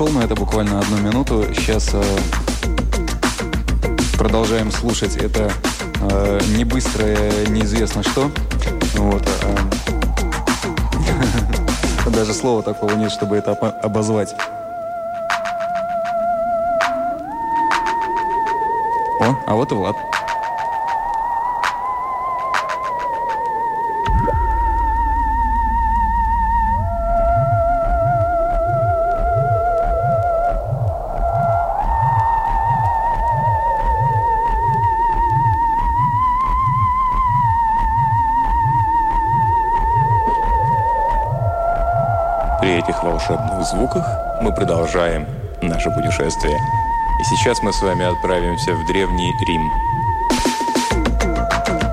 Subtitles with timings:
[0.00, 1.44] ушел, но это буквально одну минуту.
[1.54, 2.02] Сейчас э,
[4.18, 5.52] продолжаем слушать это
[6.00, 8.30] э, не быстрое, неизвестно что.
[8.94, 9.56] Вот, э,
[12.10, 14.34] даже слова такого нет, чтобы это обозвать.
[19.20, 19.96] О, а вот и Влад.
[43.20, 44.04] Волшебных звуках
[44.40, 45.26] мы продолжаем
[45.60, 46.56] наше путешествие.
[47.20, 49.70] И сейчас мы с вами отправимся в Древний Рим.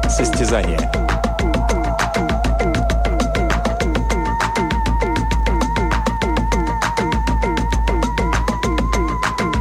[0.10, 0.80] Состязание.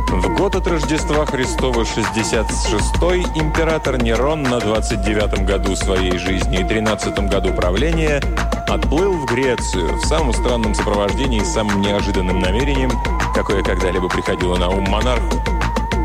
[0.09, 7.27] В год от Рождества Христова 66-й император Нерон на 29-м году своей жизни и 13-м
[7.29, 8.21] году правления
[8.69, 12.91] отплыл в Грецию в самом странном сопровождении и самым неожиданным намерением,
[13.35, 15.43] какое когда-либо приходило на ум монарху.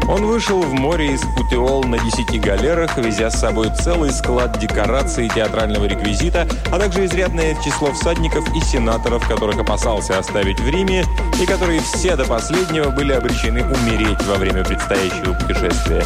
[0.08, 5.28] Он вышел в море из Путеол на десяти галерах, везя с собой целый склад декораций
[5.28, 11.06] и театрального реквизита, а также изрядное число всадников и сенаторов, которых опасался оставить в Риме,
[11.42, 16.04] и которые все до последнего были обречены умереть во время предстоящего путешествия.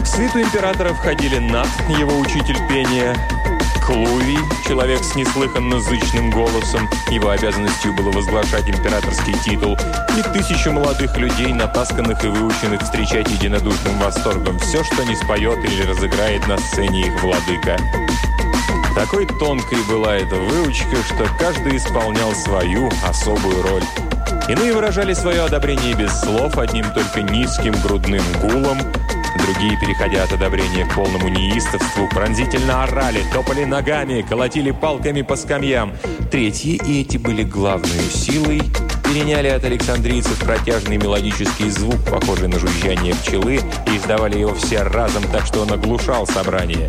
[0.00, 3.16] В свиту императора входили Нат, его учитель пения,
[3.88, 9.78] Клувий, человек с неслыханно зычным голосом, его обязанностью было возглашать императорский титул,
[10.14, 15.84] и тысячу молодых людей, натасканных и выученных встречать единодушным восторгом все, что не споет или
[15.84, 17.78] разыграет на сцене их владыка.
[18.94, 23.84] Такой тонкой была эта выучка, что каждый исполнял свою особую роль.
[24.50, 28.78] Иные выражали свое одобрение без слов, одним только низким грудным гулом,
[29.38, 35.92] Другие, переходя от одобрения к полному неистовству, пронзительно орали, топали ногами, колотили палками по скамьям.
[36.30, 38.62] Третьи, и эти были главной силой,
[39.04, 45.22] переняли от александрийцев протяжный мелодический звук, похожий на жужжание пчелы, и издавали его все разом
[45.32, 46.88] так, что он оглушал собрание.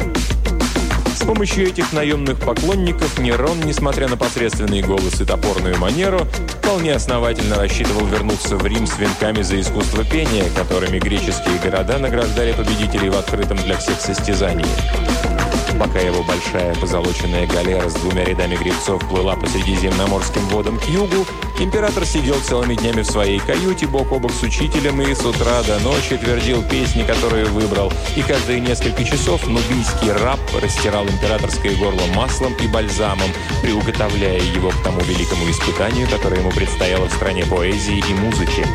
[1.20, 6.26] С помощью этих наемных поклонников Нерон, несмотря на посредственный голос и топорную манеру,
[6.62, 12.54] вполне основательно рассчитывал вернуться в Рим с венками за искусство пения, которыми греческие города награждали
[12.54, 15.39] победителей в открытом для всех состязании.
[15.80, 21.26] Пока его большая позолоченная галера с двумя рядами гребцов плыла по Средиземноморским водам к югу,
[21.58, 25.64] император сидел целыми днями в своей каюте бок о бок с учителем и с утра
[25.64, 32.06] до ночи твердил песни, которые выбрал, и каждые несколько часов нубийский раб растирал императорское горло
[32.14, 33.30] маслом и бальзамом,
[33.62, 38.66] приуготовляя его к тому великому испытанию, которое ему предстояло в стране поэзии и музыки.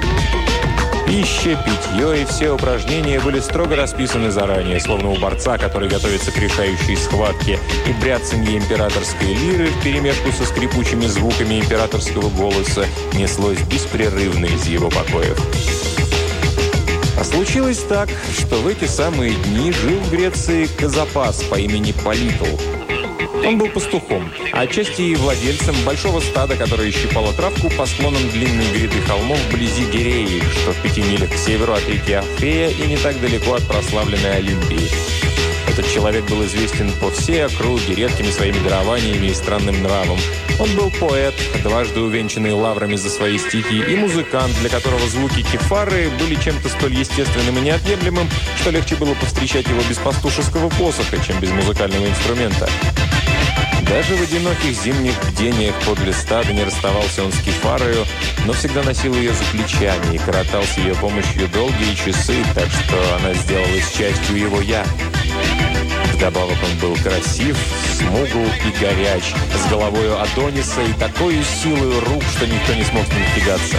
[1.06, 6.38] Пища, питье и все упражнения были строго расписаны заранее, словно у борца, который готовится к
[6.38, 14.66] решающей схватке, и бряцанье императорской лиры вперемешку со скрипучими звуками императорского голоса неслось беспрерывно из
[14.66, 15.38] его покоев.
[17.18, 22.46] А случилось так, что в эти самые дни жил в Греции Казапас по имени Политл–
[23.46, 28.66] он был пастухом, а отчасти и владельцем большого стада, которое щипало травку по склонам длинной
[28.72, 32.96] гряды холмов вблизи Гиреи, что в пяти милях к северу от реки Афея и не
[32.96, 34.88] так далеко от прославленной Олимпии.
[35.68, 40.18] Этот человек был известен по всей округе редкими своими дарованиями и странным нравом.
[40.60, 46.10] Он был поэт, дважды увенчанный лаврами за свои стихи, и музыкант, для которого звуки кефары
[46.20, 48.28] были чем-то столь естественным и неотъемлемым,
[48.60, 52.68] что легче было повстречать его без пастушеского посоха, чем без музыкального инструмента.
[53.88, 58.06] Даже в одиноких зимних бдениях подле стада не расставался он с кефарою,
[58.46, 63.16] но всегда носил ее за плечами и коротал с ее помощью долгие часы, так что
[63.16, 64.84] она сделалась частью его «я».
[66.14, 67.58] Вдобавок он был красив,
[67.98, 73.10] смугл и горяч, с головою Адониса и такой силой рук, что никто не смог с
[73.10, 73.76] ним тягаться.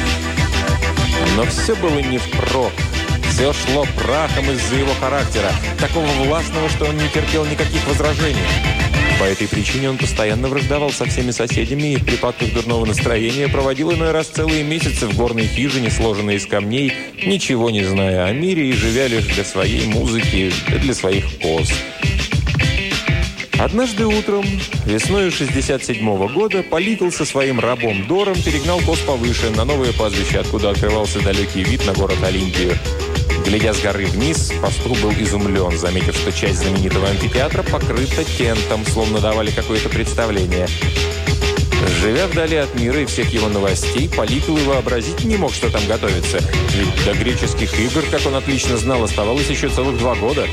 [1.36, 2.74] Но все было не впрок.
[3.32, 8.46] Все шло прахом из-за его характера, такого властного, что он не терпел никаких возражений.
[9.20, 13.94] По этой причине он постоянно враждовал со всеми соседями и в припадках дурного настроения проводил
[13.94, 16.94] иной раз целые месяцы в горной хижине, сложенной из камней,
[17.26, 20.52] ничего не зная о мире и живя лишь для своей музыки,
[20.82, 21.72] для своих коз.
[23.58, 24.44] Однажды утром,
[24.86, 30.40] весной 67 -го года, Политл со своим рабом Дором перегнал коз повыше, на новое пастбище,
[30.40, 32.78] откуда открывался далекий вид на город Олимпию.
[33.46, 39.20] Глядя с горы вниз, пастух был изумлен, заметив, что часть знаменитого амфитеатра покрыта тентом, словно
[39.20, 40.68] давали какое-то представление.
[42.02, 45.86] Живя вдали от мира и всех его новостей, Поликл и вообразить не мог, что там
[45.88, 46.40] готовится.
[46.74, 50.48] Ведь до греческих игр, как он отлично знал, оставалось еще целых два года.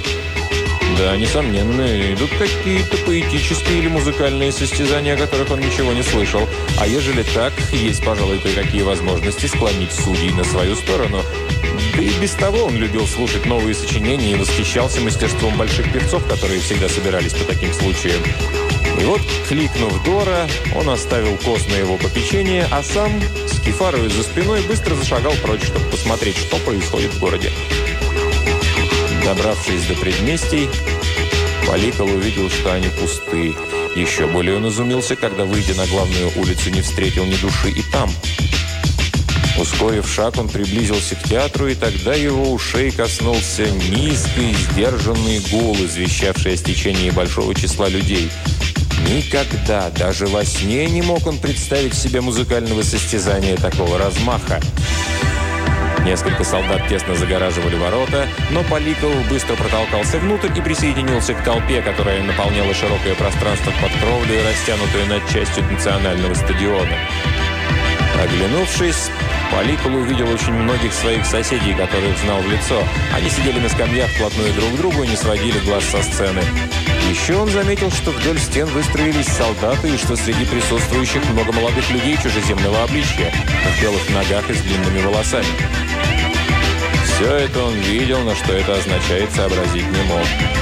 [1.03, 6.49] Да, несомненно, идут какие-то поэтические или музыкальные состязания, о которых он ничего не слышал.
[6.79, 11.21] А ежели так, есть, пожалуй, кое-какие возможности склонить судей на свою сторону.
[11.97, 16.61] Да и без того он любил слушать новые сочинения и восхищался мастерством больших певцов, которые
[16.61, 18.23] всегда собирались по таким случаям.
[19.01, 23.11] И вот, кликнув Дора, он оставил Кос на его попечение, а сам,
[23.49, 27.51] с кефарой за спиной, быстро зашагал прочь, чтобы посмотреть, что происходит в городе.
[29.25, 30.69] Добравшись до предместий,
[31.67, 33.55] Поликол увидел, что они пусты.
[33.95, 38.11] Еще более он изумился, когда, выйдя на главную улицу, не встретил ни души и там.
[39.59, 46.55] Ускорив шаг, он приблизился к театру, и тогда его ушей коснулся низкий, сдержанный гул, извещавший
[46.55, 48.31] о стечении большого числа людей–
[49.09, 54.61] Никогда, даже во сне не мог он представить себе музыкального состязания такого размаха.
[56.05, 62.23] Несколько солдат тесно загораживали ворота, но Поликл быстро протолкался внутрь и присоединился к толпе, которая
[62.23, 66.97] наполняла широкое пространство под кровлей, растянутую над частью национального стадиона.
[68.23, 69.11] Оглянувшись,
[69.51, 72.81] Поликл увидел очень многих своих соседей, которых знал в лицо.
[73.13, 76.41] Они сидели на скамьях вплотную друг к другу и не сводили глаз со сцены.
[77.11, 82.17] Еще он заметил, что вдоль стен выстроились солдаты и что среди присутствующих много молодых людей
[82.23, 83.33] чужеземного обличья,
[83.77, 85.47] в белых ногах и с длинными волосами.
[87.05, 90.62] Все это он видел, но что это означает, сообразить не мог.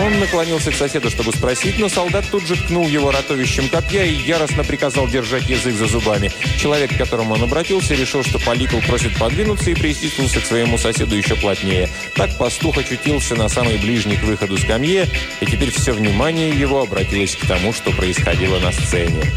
[0.00, 4.14] Он наклонился к соседу, чтобы спросить, но солдат тут же ткнул его ратовищем копья и
[4.14, 6.32] яростно приказал держать язык за зубами.
[6.58, 11.16] Человек, к которому он обратился, решил, что Поликл просит подвинуться и присутствовался к своему соседу
[11.16, 11.90] еще плотнее.
[12.14, 15.06] Так пастух очутился на самой ближней к выходу скамье,
[15.40, 19.30] и теперь все внимание его обратилось к тому, что происходило на сцене.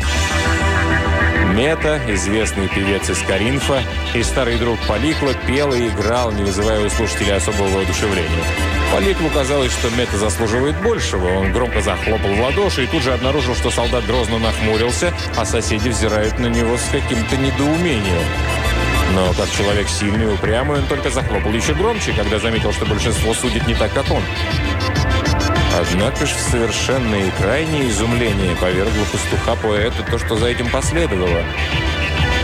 [1.54, 3.84] Мета, известный певец из Каринфа,
[4.16, 8.44] и старый друг Поликла пел и играл, не вызывая у слушателей особого воодушевления.
[8.92, 11.28] Поликлу казалось, что Мета заслуживает большего.
[11.28, 15.90] Он громко захлопал в ладоши и тут же обнаружил, что солдат грозно нахмурился, а соседи
[15.90, 18.24] взирают на него с каким-то недоумением.
[19.14, 23.32] Но как человек сильный и упрямый, он только захлопал еще громче, когда заметил, что большинство
[23.36, 24.24] судит не так, как он.
[25.76, 31.42] Однако же в совершенное и крайнее изумление повергло пастуха поэта то, что за этим последовало.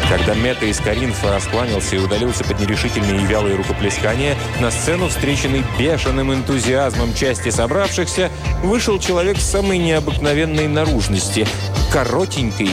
[0.10, 5.64] Когда Мета из Каринфа раскланялся и удалился под нерешительные и вялые рукоплескания, на сцену, встреченный
[5.78, 8.32] бешеным энтузиазмом части собравшихся,
[8.64, 11.46] вышел человек самой необыкновенной наружности.
[11.94, 12.72] Коротенький,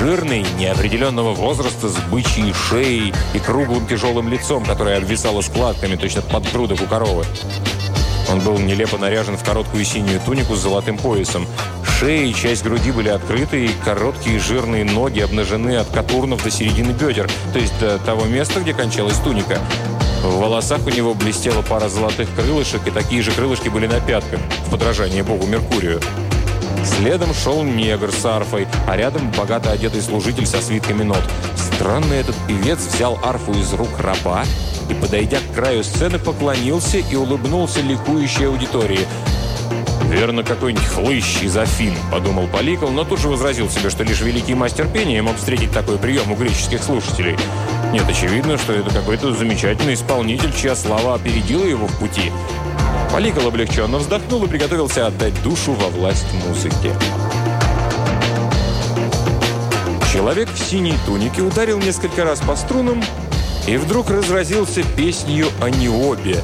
[0.00, 6.80] жирный, неопределенного возраста, с бычьей шеей и круглым тяжелым лицом, которое обвисало складками, точно подгрудок
[6.80, 7.24] у коровы.
[8.30, 11.46] Он был нелепо наряжен в короткую синюю тунику с золотым поясом.
[11.98, 16.92] Шея и часть груди были открыты, и короткие жирные ноги обнажены от катурнов до середины
[16.92, 19.58] бедер, то есть до того места, где кончалась туника.
[20.22, 24.40] В волосах у него блестела пара золотых крылышек, и такие же крылышки были на пятках,
[24.66, 26.00] в подражание богу Меркурию.
[26.84, 31.22] Следом шел негр с арфой, а рядом богато одетый служитель со свитками нот.
[31.56, 34.44] Странный этот певец взял арфу из рук раба
[34.90, 39.06] и, подойдя к краю сцены, поклонился и улыбнулся ликующей аудитории.
[40.08, 44.54] «Верно, какой-нибудь хлыщ из Афин»,– подумал Поликл, но тут же возразил себе, что лишь великий
[44.54, 47.36] мастер пения мог встретить такой прием у греческих слушателей.
[47.92, 52.30] Нет, очевидно, что это какой-то замечательный исполнитель, чья слава опередила его в пути.
[53.12, 56.92] Поликл облегченно вздохнул и приготовился отдать душу во власть музыки.
[60.12, 63.02] Человек в синей тунике ударил несколько раз по струнам
[63.66, 66.40] и вдруг разразился песнью о Необе.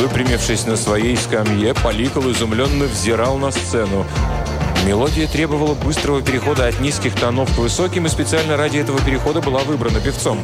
[0.00, 4.06] Выпрямившись на своей скамье, Поликол изумленно взирал на сцену.
[4.86, 9.60] Мелодия требовала быстрого перехода от низких тонов к высоким, и специально ради этого перехода была
[9.60, 10.40] выбрана певцом.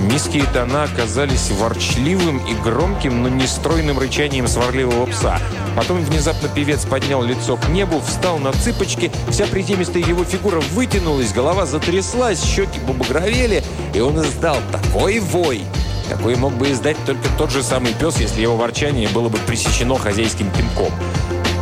[0.00, 5.38] Низкие тона оказались ворчливым и громким, но нестройным рычанием сварливого пса.
[5.76, 11.34] Потом внезапно певец поднял лицо к небу, встал на цыпочки, вся приземистая его фигура вытянулась,
[11.34, 15.60] голова затряслась, щеки побагровели, и он издал такой вой,
[16.08, 19.98] какой мог бы издать только тот же самый пес, если его ворчание было бы пресечено
[19.98, 20.92] хозяйским пинком.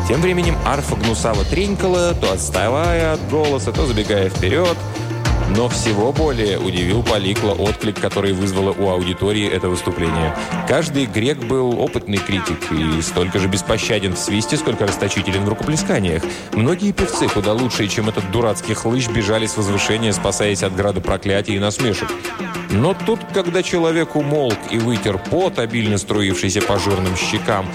[0.06, 4.78] Тем временем арфа гнусаво тренькала, то отставая от голоса, то забегая вперед–
[5.56, 10.34] но всего более удивил Поликла отклик, который вызвало у аудитории это выступление.
[10.66, 16.22] Каждый грек был опытный критик и столько же беспощаден в свисте, сколько расточителен в рукоплесканиях.
[16.52, 21.56] Многие певцы, куда лучшие, чем этот дурацкий хлыщ, бежали с возвышения, спасаясь от града проклятий
[21.56, 22.08] и насмешек.
[22.70, 27.66] Но тут, когда человек умолк и вытер пот, обильно струившийся по жирным щекам,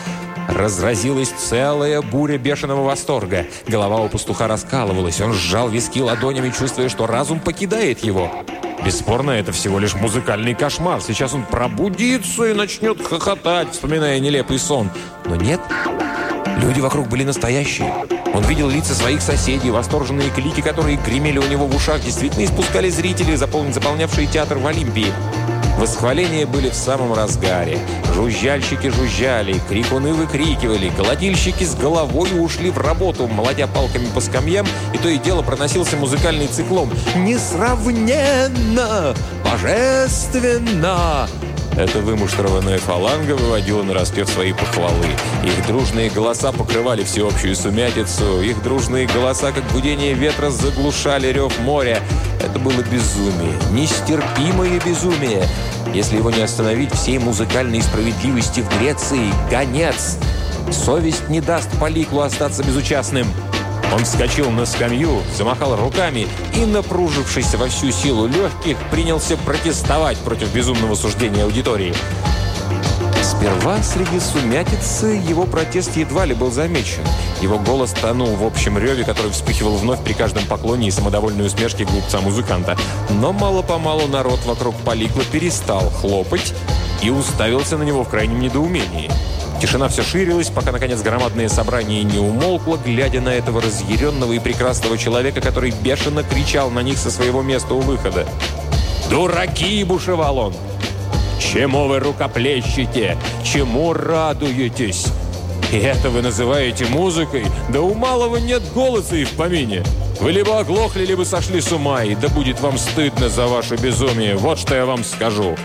[0.48, 3.46] Разразилась целая буря бешеного восторга.
[3.68, 5.20] Голова у пастуха раскалывалась.
[5.22, 8.32] Он сжал виски ладонями, чувствуя, что разум покидает его.
[8.86, 11.02] Бесспорно, это всего лишь музыкальный кошмар.
[11.02, 14.90] Сейчас он пробудится и начнет хохотать, вспоминая нелепый сон.
[15.26, 15.62] Но нет,
[16.62, 17.94] люди вокруг были настоящие.
[18.34, 22.90] Он видел лица своих соседей, восторженные клики, которые гремели у него в ушах, действительно испускали
[22.90, 25.14] зрители, заполнявшие театр в Олимпии.
[25.78, 27.80] Восхваления были в самом разгаре.
[28.14, 34.98] Жужжальщики жужжали, крикуны выкрикивали, голодильщики с головой ушли в работу, молодя палками по скамьям, и
[34.98, 36.92] то и дело проносился музыкальный циклом.
[37.16, 39.14] «Несравненно!
[39.44, 41.28] Божественно!»
[41.78, 45.08] Эта вымуштрованная фаланга выводила на распев свои похвалы.
[45.44, 48.42] Их дружные голоса покрывали всеобщую сумятицу.
[48.42, 52.00] Их дружные голоса, как гудение ветра, заглушали рев моря.
[52.42, 55.48] Это было безумие, нестерпимое безумие.
[55.94, 60.18] Если его не остановить всей музыкальной справедливости в Греции, конец.
[60.72, 63.28] Совесть не даст Поликлу остаться безучастным.
[63.94, 70.52] Он вскочил на скамью, замахал руками и, напружившись во всю силу легких, принялся протестовать против
[70.52, 71.94] безумного суждения аудитории.
[73.22, 77.04] Сперва среди сумятицы его протест едва ли был замечен.
[77.40, 81.86] Его голос тонул в общем реве, который вспыхивал вновь при каждом поклоне и самодовольной усмешке
[81.86, 82.76] глупца-музыканта.
[83.12, 86.54] Но мало-помалу народ вокруг Поликла перестал хлопать
[87.04, 89.12] и уставился на него в крайнем недоумении.
[89.64, 94.98] Тишина все ширилась, пока, наконец, громадное собрание не умолкло, глядя на этого разъяренного и прекрасного
[94.98, 98.28] человека, который бешено кричал на них со своего места у выхода.
[99.10, 100.54] «Дураки!»– бушевал он.
[101.40, 103.18] «Чему вы рукоплещете?
[103.46, 105.08] Чему радуетесь?
[105.72, 107.46] И это вы называете музыкой?
[107.70, 109.82] Да у малого нет голоса и в помине.
[110.20, 114.36] Вы либо оглохли, либо сошли с ума, и да будет вам стыдно за ваше безумие.
[114.36, 115.56] Вот что я вам скажу».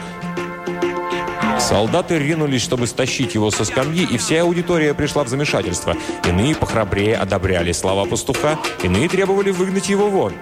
[1.59, 5.97] Солдаты ринулись, чтобы стащить его со скамьи, и вся аудитория пришла в замешательство.
[6.27, 10.33] Иные похрабрее одобряли слова пастуха, иные требовали выгнать его вон.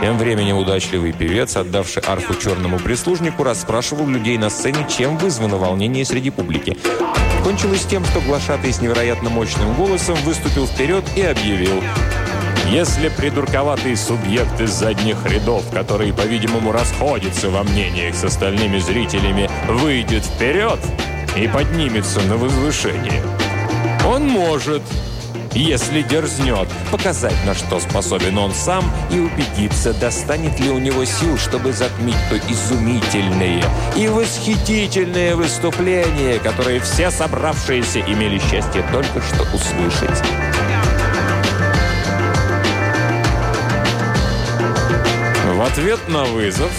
[0.00, 6.04] Тем временем удачливый певец, отдавший арфу черному прислужнику, расспрашивал людей на сцене, чем вызвано волнение
[6.04, 6.76] среди публики.
[7.42, 11.82] Кончилось тем, что глашатый с невероятно мощным голосом выступил вперед и объявил
[12.70, 20.24] если придурковатый субъект из задних рядов, который, по-видимому, расходится во мнениях с остальными зрителями, выйдет
[20.24, 20.80] вперед
[21.36, 23.22] и поднимется на возвышение,
[24.06, 24.82] он может,
[25.52, 31.38] если дерзнет, показать, на что способен он сам и убедиться, достанет ли у него сил,
[31.38, 33.64] чтобы затмить то изумительное
[33.96, 40.22] и восхитительное выступление, которое все собравшиеся имели счастье только что услышать.
[45.66, 46.70] Ответ на вызов.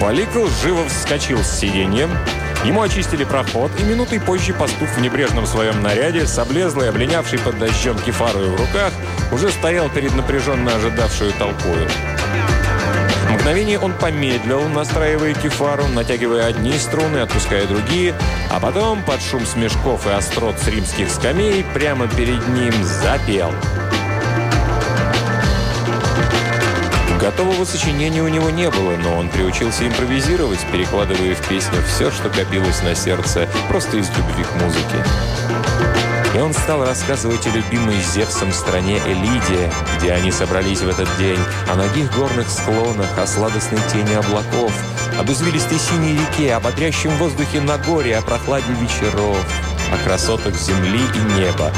[0.00, 2.10] Поликл живо вскочил с сиденьем,
[2.64, 7.58] Ему очистили проход, и минутой позже пастух в небрежном своем наряде, с облезлой, облинявший под
[7.60, 8.92] дождем кефарою в руках,
[9.30, 11.88] уже стоял перед напряженно ожидавшую толпою.
[13.30, 18.14] мгновение он помедлил, настраивая кефару, натягивая одни струны, отпуская другие,
[18.50, 23.52] а потом, под шум смешков и острот с римских скамей, прямо перед ним запел–
[27.26, 32.30] Готового сочинения у него не было, но он приучился импровизировать, перекладывая в песню все, что
[32.30, 35.04] копилось на сердце, просто из любви к музыке.
[36.36, 41.40] И он стал рассказывать о любимой Зевсом стране Элиде, где они собрались в этот день,
[41.68, 44.72] о ногих горных склонах, о сладостной тени облаков,
[45.18, 49.36] об извилистой синей реке, о бодрящем воздухе на горе, о прохладе вечеров,
[49.92, 51.72] о красотах земли и неба.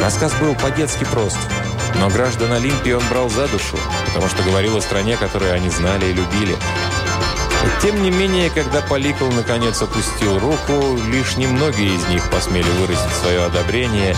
[0.00, 1.38] Рассказ был по-детски прост–
[2.00, 6.06] но граждан Олимпии он брал за душу, потому что говорил о стране, которую они знали
[6.06, 6.52] и любили.
[6.52, 13.12] И тем не менее, когда Поликл наконец опустил руку, лишь немногие из них посмели выразить
[13.20, 14.16] свое одобрение,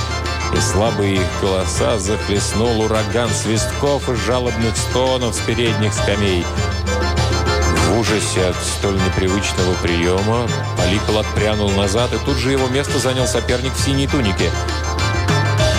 [0.55, 6.45] и слабые их голоса захлестнул ураган свистков и жалобных стонов с передних скамей.
[7.87, 13.27] В ужасе от столь непривычного приема Поликл отпрянул назад, и тут же его место занял
[13.27, 14.51] соперник в синей тунике–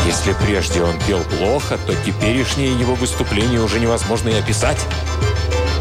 [0.09, 4.79] если прежде он пел плохо, то теперешнее его выступление уже невозможно и описать.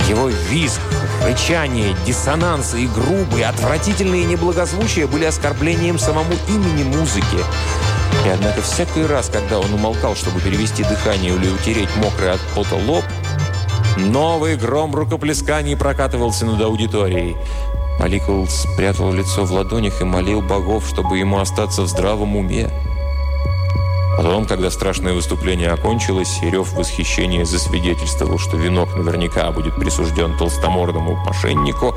[0.06, 0.80] Его визг,
[1.25, 7.38] рычание, диссонансы и грубые, отвратительные неблагозвучия были оскорблением самому имени музыки.
[8.26, 12.75] И однако всякий раз, когда он умолкал, чтобы перевести дыхание или утереть мокрый от пота
[12.75, 13.04] лоб,
[13.97, 17.35] новый гром рукоплесканий прокатывался над аудиторией.
[17.99, 22.70] Аликул спрятал лицо в ладонях и молил богов, чтобы ему остаться в здравом уме.
[24.19, 31.15] Потом, когда страшное выступление окончилось, и рев восхищения засвидетельствовал, что венок наверняка будет присужден толстомордому
[31.25, 31.95] мошеннику,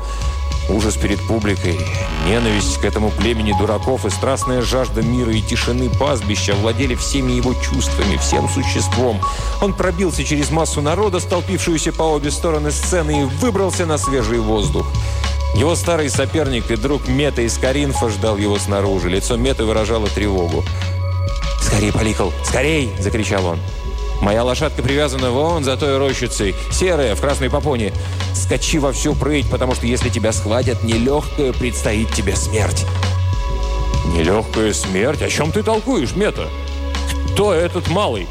[0.68, 1.80] Ужас перед публикой,
[2.24, 7.54] ненависть к этому племени дураков и страстная жажда мира и тишины пастбища владели всеми его
[7.54, 9.20] чувствами, всем существом.
[9.60, 14.86] Он пробился через массу народа, столпившуюся по обе стороны сцены, и выбрался на свежий воздух.
[15.56, 19.10] Его старый соперник и друг Мета из Каринфа ждал его снаружи.
[19.10, 20.64] Лицо Меты выражало тревогу.
[21.72, 22.32] «Скорей, Поликол!
[22.44, 23.58] Скорей!»– закричал он.
[24.20, 27.94] Моя лошадка привязана вон за той рощицей, серая, в красной попоне.
[28.34, 32.84] Скачи во всю прыть, потому что если тебя схватят, нелегкая предстоит тебе смерть».
[34.14, 35.22] «Нелегкая смерть?
[35.22, 36.48] О чем ты толкуешь, Мета?
[37.32, 38.26] Кто этот малый?»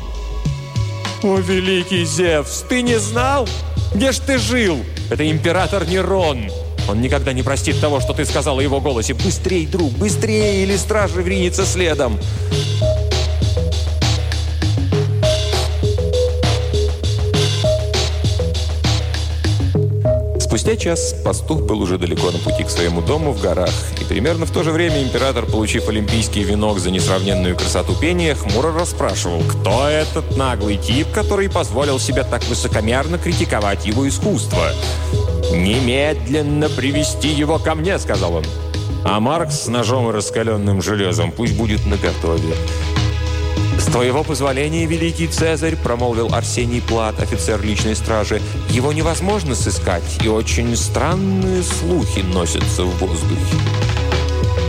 [1.23, 3.49] «О, великий Зевс, ты не знал?
[3.95, 4.77] Где ж ты жил?
[5.09, 6.51] Это император Нерон!»
[6.87, 9.15] Он никогда не простит того, что ты сказал о его голосе.
[9.15, 12.19] «Быстрей, друг, быстрее, или стражи вринется следом!»
[20.61, 24.45] Спустя час пастух был уже далеко на пути к своему дому в горах, и примерно
[24.45, 29.87] в то же время император, получив олимпийский венок за несравненную красоту пения, хмуро расспрашивал, кто
[29.87, 34.71] этот наглый тип, который позволил себе так высокомерно критиковать его искусство.
[35.51, 38.45] «Немедленно привести его ко мне»,— сказал он.
[39.03, 42.53] А Маркс с ножом и раскаленным железом пусть будет наготове.
[43.81, 50.27] «С твоего позволения, великий Цезарь»,— промолвил Арсений Плат, офицер личной стражи, «его невозможно сыскать, и
[50.27, 53.57] очень странные слухи носятся в воздухе».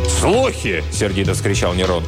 [0.08, 2.02] «Слухи!»— сердито вскричал Нерон.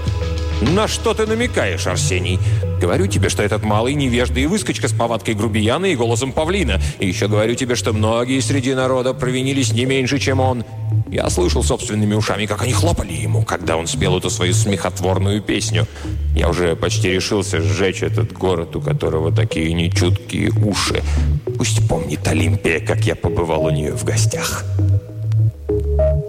[0.63, 2.41] «На что ты намекаешь, Арсений?
[2.85, 6.79] Говорю тебе, что этот малый невежда и выскочка с повадкой грубияна и голосом павлина.
[6.99, 10.67] И еще говорю тебе, что многие среди народа провинились не меньше, чем он.
[11.11, 15.87] Я слышал собственными ушами, как они хлопали ему, когда он спел эту свою смехотворную песню.
[16.37, 21.03] Я уже почти решился сжечь этот город, у которого такие нечуткие уши.
[21.57, 24.63] Пусть помнит Олимпия, как я побывал у нее в гостях.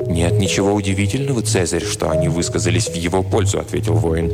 [0.07, 4.31] «Нет ничего удивительного, Цезарь, что они высказались в его пользу»,— ответил воин.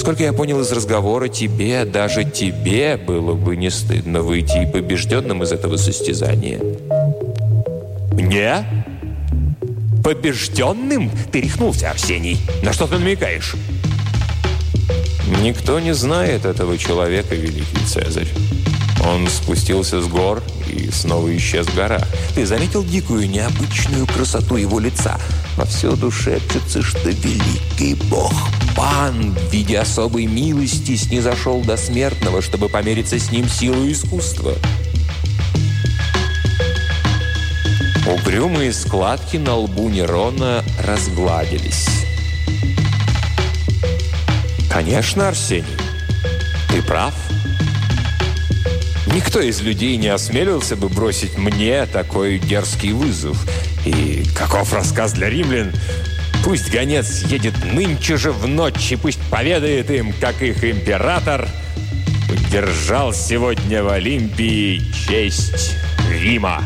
[0.00, 5.52] «Сколько я понял из разговора, тебе, даже тебе было бы не стыдно выйти побежденным из
[5.52, 6.58] этого состязания».
[8.12, 8.64] «Мне?
[10.02, 11.10] Побежденным?
[11.30, 12.38] Ты рехнулся, Арсений.
[12.62, 13.54] На что ты намекаешь?»
[15.42, 18.28] «Никто не знает этого человека, великий Цезарь.
[19.06, 22.08] Он спустился с гор и снова исчез в горах.
[22.34, 25.20] Ты заметил дикую, необычную красоту его лица?
[25.58, 28.32] Повсюду шепчется, что великий бог
[28.76, 34.54] Пан в виде особой милости снизошел до смертного, чтобы помериться с ним силу искусства.
[38.06, 41.88] Угрюмые складки на лбу Нерона разгладились.
[44.70, 45.66] «Конечно, Арсений,
[46.68, 47.14] ты прав».
[49.12, 53.44] Никто из людей не осмелился бы бросить мне такой дерзкий вызов.
[53.84, 55.72] И каков рассказ для римлян?
[56.44, 61.48] Пусть гонец едет нынче же в ночь, и пусть поведает им, как их император
[62.28, 65.76] удержал сегодня в Олимпии честь
[66.10, 66.62] Рима.